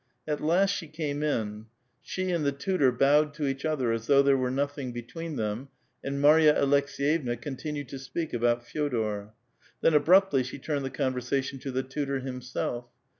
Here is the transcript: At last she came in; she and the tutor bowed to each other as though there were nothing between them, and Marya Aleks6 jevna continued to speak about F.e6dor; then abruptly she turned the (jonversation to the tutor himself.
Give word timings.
At 0.27 0.41
last 0.41 0.71
she 0.71 0.87
came 0.87 1.21
in; 1.21 1.67
she 2.01 2.31
and 2.31 2.43
the 2.43 2.51
tutor 2.51 2.91
bowed 2.91 3.35
to 3.35 3.45
each 3.45 3.65
other 3.65 3.91
as 3.91 4.07
though 4.07 4.23
there 4.23 4.35
were 4.35 4.49
nothing 4.49 4.91
between 4.91 5.35
them, 5.35 5.69
and 6.03 6.19
Marya 6.19 6.55
Aleks6 6.59 7.23
jevna 7.23 7.39
continued 7.39 7.87
to 7.89 7.99
speak 7.99 8.33
about 8.33 8.61
F.e6dor; 8.61 9.33
then 9.81 9.93
abruptly 9.93 10.41
she 10.41 10.57
turned 10.57 10.83
the 10.85 10.89
(jonversation 10.89 11.61
to 11.61 11.69
the 11.69 11.83
tutor 11.83 12.19
himself. 12.21 12.85